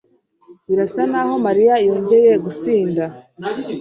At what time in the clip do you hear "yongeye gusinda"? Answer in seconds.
1.87-3.03